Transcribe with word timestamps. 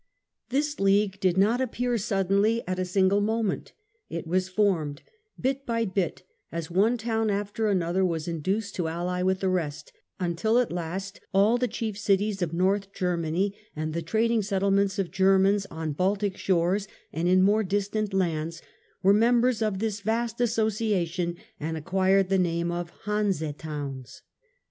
This 0.49 0.79
League 0.79 1.19
did 1.19 1.37
not 1.37 1.61
appear 1.61 1.95
suddenly 1.95 2.67
at 2.67 2.79
a 2.79 2.85
single 2.85 3.21
moment; 3.21 3.73
it 4.09 4.25
was 4.25 4.49
formed 4.49 5.03
bit 5.39 5.63
by 5.63 5.85
bit 5.85 6.23
as 6.51 6.71
one 6.71 6.97
town 6.97 7.29
after 7.29 7.67
another 7.69 8.03
was 8.03 8.27
induced 8.27 8.73
to 8.77 8.87
ally 8.87 9.21
with 9.21 9.41
the 9.41 9.47
rest, 9.47 9.93
until 10.19 10.57
at 10.57 10.71
last 10.71 11.19
all 11.35 11.59
the 11.59 11.67
chief 11.67 11.99
cities 11.99 12.41
of 12.41 12.51
North 12.51 12.91
Germany 12.91 13.55
and 13.75 13.93
the 13.93 14.01
trading 14.01 14.41
settlements 14.41 14.97
of 14.97 15.11
Germans 15.11 15.67
on 15.67 15.93
Baltic 15.93 16.35
shores 16.35 16.87
and 17.13 17.27
in 17.27 17.43
more 17.43 17.63
distant 17.63 18.11
lands 18.11 18.63
were 19.03 19.13
members 19.13 19.61
of 19.61 19.77
this 19.77 20.01
vast 20.01 20.41
association 20.41 21.37
and 21.59 21.77
acquired 21.77 22.29
the 22.29 22.39
name 22.39 22.71
of 22.71 22.89
Hanse 23.05 23.43
Towns. 23.55 24.23